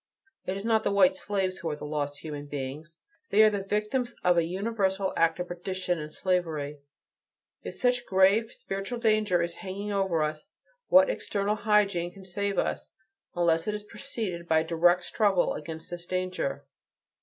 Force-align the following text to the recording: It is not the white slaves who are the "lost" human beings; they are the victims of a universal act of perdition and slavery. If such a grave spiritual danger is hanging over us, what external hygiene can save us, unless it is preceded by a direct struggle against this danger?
It 0.47 0.57
is 0.57 0.65
not 0.65 0.83
the 0.83 0.89
white 0.91 1.15
slaves 1.15 1.59
who 1.59 1.69
are 1.69 1.75
the 1.75 1.85
"lost" 1.85 2.21
human 2.23 2.47
beings; 2.47 2.97
they 3.29 3.43
are 3.43 3.51
the 3.51 3.61
victims 3.61 4.15
of 4.23 4.35
a 4.35 4.43
universal 4.43 5.13
act 5.15 5.39
of 5.39 5.47
perdition 5.47 5.99
and 5.99 6.11
slavery. 6.11 6.79
If 7.61 7.75
such 7.75 8.01
a 8.01 8.05
grave 8.05 8.51
spiritual 8.51 8.97
danger 8.97 9.43
is 9.43 9.57
hanging 9.57 9.91
over 9.91 10.23
us, 10.23 10.47
what 10.87 11.11
external 11.11 11.53
hygiene 11.53 12.11
can 12.11 12.25
save 12.25 12.57
us, 12.57 12.89
unless 13.35 13.67
it 13.67 13.75
is 13.75 13.83
preceded 13.83 14.47
by 14.47 14.61
a 14.61 14.67
direct 14.67 15.03
struggle 15.03 15.53
against 15.53 15.91
this 15.91 16.07
danger? 16.07 16.65